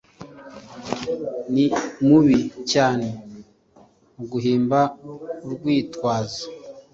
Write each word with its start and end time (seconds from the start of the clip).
Ni 1.53 1.65
mubi 2.07 2.39
cyane 2.71 3.07
muguhimba 4.15 4.79
urwitwazo. 5.45 6.43